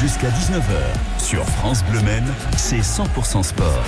[0.00, 3.82] Jusqu'à 19h, sur France Bleu Maine, c'est 100% sport.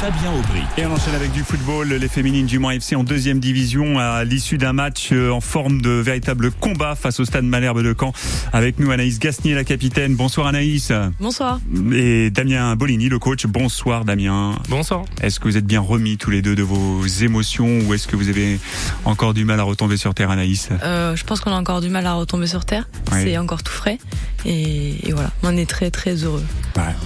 [0.00, 0.60] Fabien Aubry.
[0.76, 1.88] Et on enchaîne avec du football.
[1.88, 5.80] Les féminines du Mans FC en deuxième division à l'issue d'un match euh, en forme
[5.80, 8.12] de véritable combat face au stade Malherbe de Caen.
[8.52, 10.14] Avec nous Anaïs Gasnier, la capitaine.
[10.16, 10.92] Bonsoir Anaïs.
[11.20, 11.60] Bonsoir.
[11.94, 13.46] Et Damien Bolini, le coach.
[13.46, 14.56] Bonsoir Damien.
[14.68, 15.04] Bonsoir.
[15.22, 18.16] Est-ce que vous êtes bien remis tous les deux de vos émotions ou est-ce que
[18.16, 18.58] vous avez
[19.04, 20.68] encore du mal à retomber sur terre Anaïs?
[20.82, 22.88] Euh, Je pense qu'on a encore du mal à retomber sur terre.
[23.12, 23.98] C'est encore tout frais.
[24.46, 26.42] Et, voilà, on est très très heureux.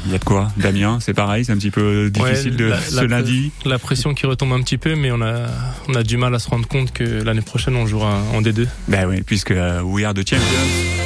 [0.06, 3.04] Il y a de quoi Damien, c'est pareil, c'est un petit peu difficile de ce
[3.04, 3.52] lundi.
[3.64, 5.46] La pression qui retombe un petit peu, mais on a,
[5.88, 8.66] on a du mal à se rendre compte que l'année prochaine on jouera en D2.
[8.88, 10.98] Ben oui, puisque euh, we are the champions.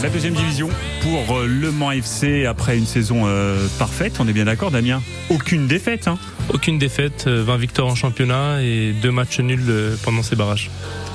[0.00, 0.68] La deuxième division
[1.02, 5.02] pour euh, Le Mans FC après une saison euh, parfaite, on est bien d'accord Damien?
[5.28, 6.18] Aucune défaite hein
[6.52, 10.70] Aucune défaite, 20 victoires en championnat et deux matchs nuls pendant ces barrages.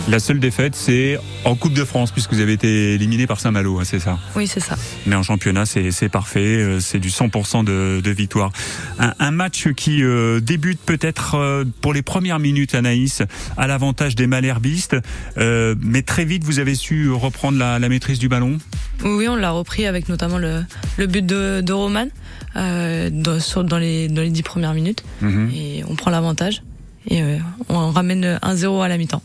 [0.10, 3.80] La seule défaite, c'est en Coupe de France, puisque vous avez été éliminé par Saint-Malo,
[3.80, 4.20] hein, c'est ça?
[4.36, 4.76] Oui, c'est ça.
[5.06, 8.52] Mais en championnat, c'est parfait, euh, c'est du 100% de, de, victoire.
[9.00, 13.22] Un, match qui euh, débute peut-être euh, pour les premières minutes, Anaïs,
[13.56, 14.98] à l'avantage des Malherbistes,
[15.38, 18.58] mais très vite, vous avez su reprendre la, maîtrise du ballon?
[19.06, 20.66] Oui, on l'a repris avec notamment le,
[21.08, 22.08] but de, de Roman
[22.56, 25.52] dans, dans, les, dans les dix premières minutes, mhm.
[25.54, 26.64] et on prend l'avantage,
[27.10, 27.22] et
[27.70, 29.22] on ramène 1-0 à la mi-temps.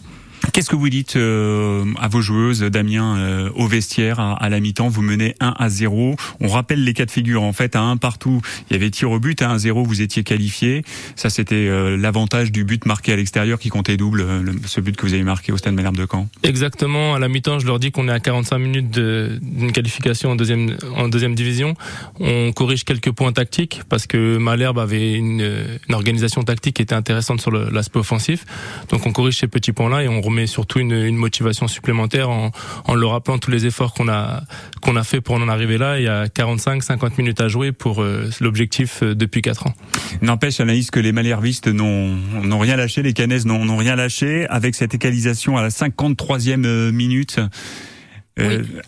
[0.53, 4.89] Qu'est-ce que vous dites euh, à vos joueuses, Damien, euh, au vestiaire à, la mi-temps?
[4.89, 6.17] Vous menez 1 à 0.
[6.41, 7.43] On rappelle les cas de figure.
[7.43, 9.41] En fait, à 1 partout, il y avait tir au but.
[9.43, 10.85] À 1 0, vous étiez qualifié.
[11.17, 14.25] Ça, c'était euh, l'avantage du but marqué à l'extérieur qui comptait double,
[14.67, 16.29] ce but que vous avez marqué au Stade Malherbe de Caen.
[16.43, 17.15] Exactement.
[17.15, 20.77] À la mi-temps, je leur dis qu'on est à 45 minutes d'une qualification en deuxième,
[20.97, 21.75] en deuxième division.
[22.21, 26.95] On corrige quelques points tactiques parce que Malherbe avait une, une organisation tactique qui était
[26.95, 28.45] intéressante sur l'aspect offensif.
[28.91, 32.51] Donc, on corrige ces petits points-là et on remet surtout une, une motivation supplémentaire en,
[32.85, 34.43] en leur rappelant tous les efforts qu'on a
[34.81, 35.99] qu'on a fait pour en arriver là.
[35.99, 39.75] Il y a 45-50 minutes à jouer pour euh, l'objectif euh, depuis 4 ans.
[40.23, 44.95] N'empêche, Anaïs, que les Malhervistes n'ont rien lâché, les Canaises n'ont rien lâché avec cette
[44.95, 47.41] égalisation à la 53e euh, minute.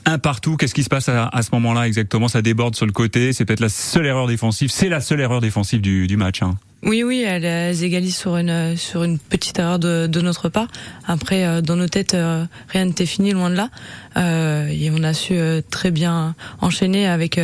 [0.07, 2.29] Un partout, qu'est-ce qui se passe à, à ce moment-là exactement?
[2.29, 5.41] Ça déborde sur le côté, c'est peut-être la seule erreur défensive, c'est la seule erreur
[5.41, 6.41] défensive du, du match.
[6.43, 6.55] Hein.
[6.83, 10.69] Oui, oui, elles, égalisent sur une sur une petite erreur de, notre part.
[11.07, 13.69] Après, euh, dans nos têtes, euh, rien n'était fini, loin de là.
[14.17, 15.39] Euh, et on a su
[15.71, 17.39] très bien enchaîner avec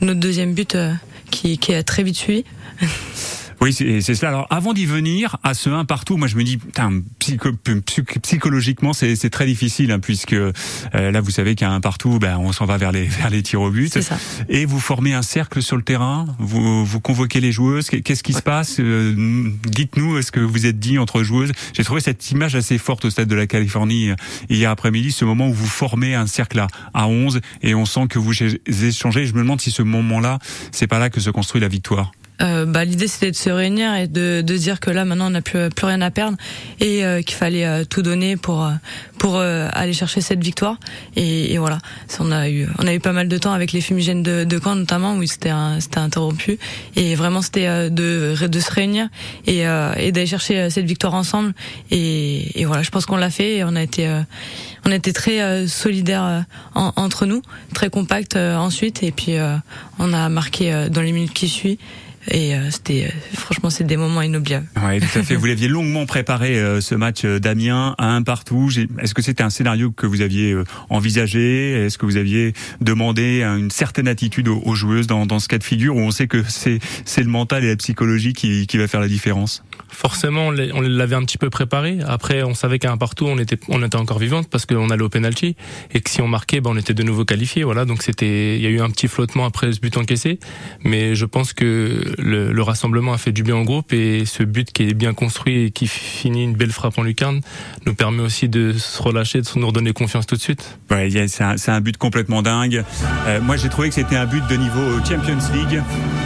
[0.00, 0.76] notre deuxième but
[1.30, 2.44] qui, qui a très vite suivi.
[3.60, 4.28] Oui, c'est cela.
[4.28, 7.02] Alors, avant d'y venir, à ce 1 partout, moi je me dis, putain,
[8.22, 10.52] psychologiquement, c'est très difficile, hein, puisque euh,
[10.92, 13.62] là, vous savez qu'à un partout, ben, on s'en va vers les, vers les tirs
[13.62, 14.00] au but.
[14.00, 14.18] Ça.
[14.48, 17.88] Et vous formez un cercle sur le terrain, vous, vous convoquez les joueuses?
[17.88, 18.76] Qu'est-ce qui se passe?
[18.78, 21.52] Euh, Dites-nous, est-ce que vous êtes dit entre joueuses?
[21.72, 24.16] J'ai trouvé cette image assez forte au stade de la Californie euh,
[24.50, 28.06] hier après-midi, ce moment où vous formez un cercle à, à 11 et on sent
[28.08, 29.26] que vous échangez.
[29.26, 30.38] Je me demande si ce moment-là,
[30.72, 32.12] c'est pas là que se construit la victoire.
[32.42, 35.30] Euh, bah, l'idée c'était de se réunir et de, de dire que là maintenant on
[35.30, 36.36] n'a plus, plus rien à perdre
[36.80, 38.68] et euh, qu'il fallait euh, tout donner pour
[39.18, 40.78] pour aller chercher cette victoire.
[41.16, 41.78] Et, et, voilà.
[42.20, 44.60] On a eu on a eu pas mal de temps avec les fumigènes de, de
[44.62, 46.58] Caen notamment où c'était c'était interrompu.
[46.96, 49.08] Et vraiment c'était de de se réunir
[49.46, 51.54] et, et d'aller chercher cette victoire ensemble.
[51.90, 54.08] Et, et voilà je pense qu'on l'a fait et on a été
[54.84, 57.40] on a été très solidaires entre nous
[57.74, 59.02] très compact ensuite.
[59.02, 59.36] Et puis
[59.98, 61.78] on a marqué dans les minutes qui suivent
[62.28, 64.66] et euh, c'était euh, franchement c'est des moments inoubliables.
[64.84, 65.34] Oui, tout à fait.
[65.36, 68.70] vous l'aviez longuement préparé euh, ce match d'Amiens à un partout.
[69.00, 70.56] Est-ce que c'était un scénario que vous aviez
[70.90, 71.86] envisagé?
[71.86, 75.64] Est-ce que vous aviez demandé une certaine attitude aux, joueuses dans, dans, ce cas de
[75.64, 78.88] figure où on sait que c'est c'est le mental et la psychologie qui, qui va
[78.88, 79.62] faire la différence?
[79.88, 81.98] Forcément, on l'avait un petit peu préparé.
[82.06, 85.02] Après, on savait qu'à un partout, on était on était encore vivante parce qu'on allait
[85.02, 85.56] au penalty
[85.94, 87.64] et que si on marquait, ben on était de nouveau qualifié.
[87.64, 90.38] Voilà, donc c'était il y a eu un petit flottement après ce but encaissé,
[90.84, 94.72] mais je pense que le, rassemblement a fait du bien au groupe et ce but
[94.72, 97.40] qui est bien construit et qui finit une belle frappe en lucarne
[97.84, 100.78] nous permet aussi de se relâcher, de nous redonner confiance tout de suite.
[100.90, 102.84] Ouais, c'est un, un, but complètement dingue.
[103.26, 105.82] Euh, moi, j'ai trouvé que c'était un but de niveau Champions League.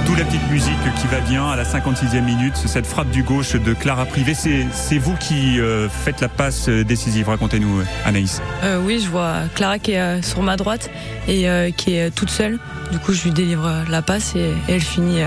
[0.07, 3.53] D'où la petite musique qui va bien à la 56e minute, cette frappe du gauche
[3.53, 4.35] de Clara Privé.
[4.35, 7.29] C'est vous qui euh, faites la passe décisive.
[7.29, 8.41] Racontez-nous, Anaïs.
[8.65, 10.91] Euh, oui, je vois Clara qui est sur ma droite
[11.29, 11.47] et
[11.77, 12.59] qui est toute seule.
[12.93, 15.23] Du coup, je lui délivre la passe et elle finit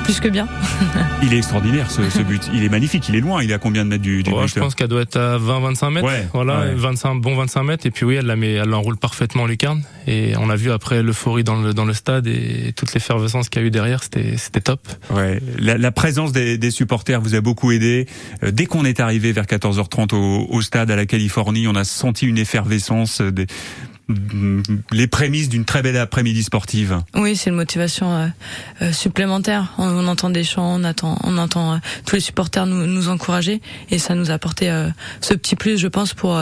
[0.00, 0.48] plus que bien.
[1.22, 2.50] il est extraordinaire ce, ce, but.
[2.52, 3.08] Il est magnifique.
[3.08, 3.42] Il est loin.
[3.42, 5.90] Il est à combien de mètres du, du Je pense qu'elle doit être à 20-25
[5.90, 6.08] mètres.
[6.32, 7.86] voilà, 25, bon 25 mètres.
[7.86, 9.82] Et puis oui, elle la met, elle l'enroule parfaitement en lucarne.
[10.06, 13.62] Et on a vu après l'euphorie dans le, dans le stade et toute l'effervescence qu'il
[13.62, 14.02] y a eu derrière.
[14.02, 14.80] C'était, c'était top.
[15.10, 15.40] Ouais.
[15.58, 18.06] La, la présence des, des, supporters vous a beaucoup aidé.
[18.42, 21.84] Euh, dès qu'on est arrivé vers 14h30 au, au, stade à la Californie, on a
[21.84, 23.20] senti une effervescence.
[23.20, 23.46] Des,
[24.92, 27.00] les prémices d'une très belle après-midi sportive.
[27.14, 28.26] Oui, c'est une motivation euh,
[28.82, 29.72] euh, supplémentaire.
[29.78, 31.76] On, entend des chants, on attend, on entend euh,
[32.06, 33.60] tous les supporters nous, nous, encourager
[33.90, 34.70] et ça nous a apporté
[35.20, 36.40] ce petit plus, je pense, pour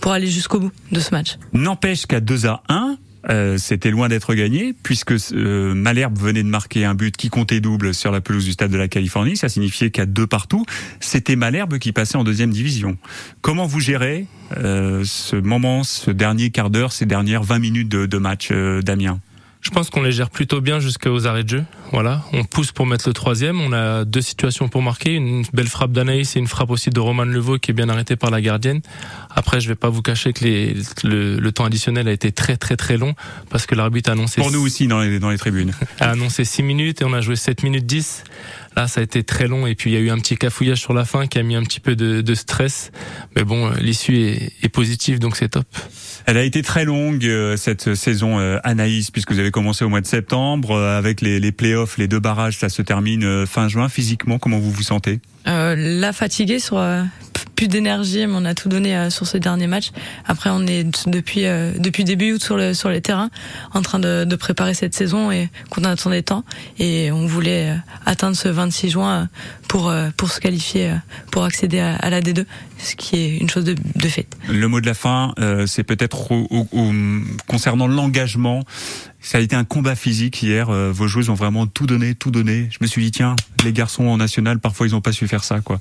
[0.00, 1.38] pour aller jusqu'au bout de ce match.
[1.52, 2.96] N'empêche qu'à 2 à 1,
[3.30, 7.60] euh, c'était loin d'être gagné puisque euh, Malherbe venait de marquer un but qui comptait
[7.60, 9.36] double sur la pelouse du stade de la Californie.
[9.36, 10.64] Ça signifiait qu'à deux partout,
[11.00, 12.96] c'était Malherbe qui passait en deuxième division.
[13.40, 14.26] Comment vous gérez
[14.56, 19.20] euh, ce moment, ce dernier quart d'heure, ces dernières 20 minutes de, de match, Damien?
[19.60, 21.64] Je pense qu'on les gère plutôt bien jusqu'aux arrêts de jeu.
[21.92, 23.60] Voilà, on pousse pour mettre le troisième.
[23.60, 26.98] On a deux situations pour marquer, une belle frappe d'Anaïs et une frappe aussi de
[26.98, 28.80] Roman Levaux qui est bien arrêtée par la gardienne.
[29.28, 30.74] Après, je vais pas vous cacher que les,
[31.04, 33.14] le, temps additionnel a été très très très long
[33.50, 34.40] parce que l'arbitre a annoncé...
[34.40, 35.72] Pour nous aussi dans les, dans les tribunes.
[36.00, 38.24] a annoncé 6 minutes et on a joué 7 minutes 10.
[38.74, 40.78] Là, ça a été très long et puis il y a eu un petit cafouillage
[40.78, 42.90] sur la fin qui a mis un petit peu de, de stress.
[43.36, 45.66] Mais bon, l'issue est, est positive, donc c'est top.
[46.26, 49.88] Elle a été très longue euh, cette saison euh, Anaïs puisque vous avez commencé au
[49.88, 53.68] mois de septembre euh, avec les, les playoffs, les deux barrages, ça se termine fin
[53.68, 53.88] juin.
[53.88, 55.20] Physiquement, comment vous vous sentez?
[55.46, 56.78] Euh, La fatiguée sur
[57.62, 59.90] plus d'énergie, mais on a tout donné euh, sur ce dernier match.
[60.26, 63.30] Après, on est depuis euh, depuis début août sur le sur les terrains,
[63.72, 66.44] en train de, de préparer cette saison et qu'on attendait tant.
[66.78, 67.76] Et on voulait euh,
[68.06, 69.28] atteindre ce 26 juin
[69.68, 70.92] pour pour se qualifier,
[71.30, 72.44] pour accéder à, la D2,
[72.78, 74.26] ce qui est une chose de, de fait.
[74.48, 75.34] Le mot de la fin,
[75.66, 76.28] c'est peut-être
[77.46, 78.64] concernant l'engagement.
[79.22, 80.70] Ça a été un combat physique hier.
[80.70, 82.68] vos joueurs ont vraiment tout donné, tout donné.
[82.70, 85.44] Je me suis dit tiens, les garçons en national, parfois ils n'ont pas su faire
[85.44, 85.78] ça quoi.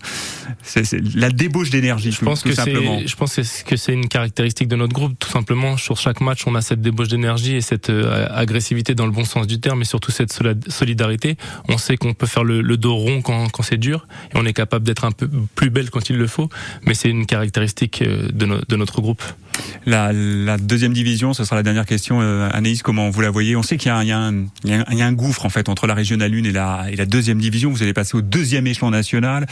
[0.63, 2.11] C'est la débauche d'énergie.
[2.11, 5.17] Je pense que c'est, je pense que c'est une caractéristique de notre groupe.
[5.19, 9.05] Tout simplement, sur chaque match, on a cette débauche d'énergie et cette euh, agressivité dans
[9.05, 10.37] le bon sens du terme, et surtout cette
[10.67, 11.37] solidarité.
[11.67, 14.53] On sait qu'on peut faire le, dos rond quand, quand c'est dur, et on est
[14.53, 16.49] capable d'être un peu plus belle quand il le faut.
[16.85, 19.23] Mais c'est une caractéristique euh, de, de notre groupe.
[19.85, 20.11] La,
[20.57, 22.19] deuxième division, ce sera la dernière question.
[22.21, 23.55] Euh, Anaïs, comment vous la voyez?
[23.55, 26.85] On sait qu'il y, a un gouffre en fait entre la régionale 1 et la,
[26.91, 27.69] et la deuxième division.
[27.71, 29.47] Vous allez passer au deuxième échelon national.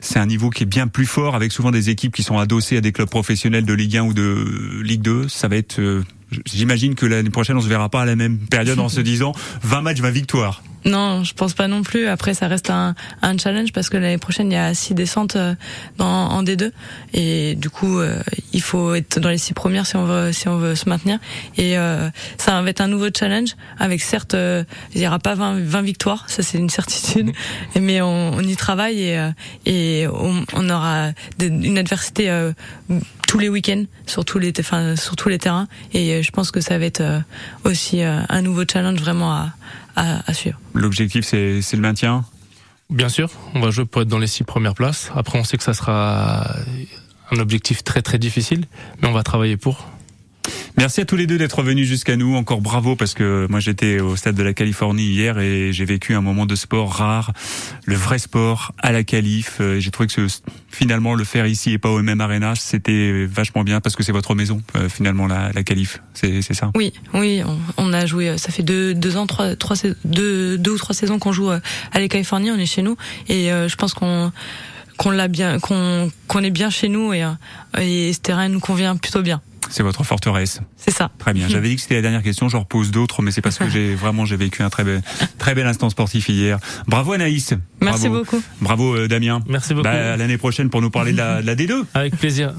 [0.00, 2.76] C'est un niveau qui est bien plus fort, avec souvent des équipes qui sont adossées
[2.76, 5.28] à des clubs professionnels de Ligue 1 ou de Ligue 2.
[5.28, 6.02] Ça va être euh,
[6.46, 9.34] J'imagine que l'année prochaine, on se verra pas à la même période en se disant
[9.62, 10.62] 20 matchs, 20 victoires.
[10.84, 12.06] Non, je pense pas non plus.
[12.06, 15.36] Après, ça reste un, un challenge parce que l'année prochaine, il y a six descentes
[15.36, 15.54] euh,
[15.98, 16.72] dans, en D2
[17.14, 18.20] et du coup, euh,
[18.52, 21.18] il faut être dans les six premières si on veut si on veut se maintenir.
[21.56, 25.60] Et euh, ça va être un nouveau challenge avec certes, il n'y aura pas 20,
[25.60, 27.32] 20 victoires, ça c'est une certitude,
[27.80, 29.30] mais on, on, y travaille et,
[29.66, 32.30] et on, on aura une adversité
[33.32, 36.50] tous les week-ends sur tous les enfin sur tous les terrains et euh, je pense
[36.50, 37.18] que ça va être euh,
[37.64, 39.54] aussi euh, un nouveau challenge vraiment à,
[39.96, 40.58] à, à suivre.
[40.74, 42.24] L'objectif c'est le maintien?
[42.90, 45.10] Bien sûr, on va jouer pour être dans les six premières places.
[45.16, 46.46] Après, on sait que ça sera
[47.30, 48.66] un objectif très très difficile,
[49.00, 49.88] mais on va travailler pour.
[50.78, 52.34] Merci à tous les deux d'être venus jusqu'à nous.
[52.34, 56.14] Encore bravo parce que moi j'étais au stade de la Californie hier et j'ai vécu
[56.14, 57.32] un moment de sport rare,
[57.84, 59.58] le vrai sport à la Calif.
[59.60, 60.26] Euh, j'ai trouvé que
[60.70, 64.12] finalement le faire ici et pas au même arena, c'était vachement bien parce que c'est
[64.12, 66.00] votre maison euh, finalement la, la Calif.
[66.14, 66.70] C'est ça?
[66.74, 67.42] Oui, oui,
[67.76, 68.38] on, a joué.
[68.38, 71.60] Ça fait deux, deux ans, trois, trois, deux, deux ou trois saisons qu'on joue euh,
[71.92, 72.50] à la Californie.
[72.50, 72.96] On est chez nous
[73.28, 74.32] et je pense qu'on
[74.96, 77.24] qu'on l'a bien, qu'on qu'on est bien chez nous et,
[77.78, 79.42] et ce terrain nous convient plutôt bien.
[79.72, 80.60] C'est votre forteresse.
[80.76, 81.10] C'est ça.
[81.18, 81.48] Très bien.
[81.48, 82.48] J'avais dit que c'était la dernière question.
[82.50, 85.02] J'en repose d'autres, mais c'est parce que j'ai vraiment j'ai vécu un très bel,
[85.38, 86.58] très bel instant sportif hier.
[86.86, 87.54] Bravo Anaïs.
[87.80, 88.42] Merci beaucoup.
[88.60, 89.40] Bravo euh, Damien.
[89.48, 89.84] Merci beaucoup.
[89.84, 91.84] Bah, l'année prochaine pour nous parler de la, de la D2.
[91.94, 92.52] Avec plaisir.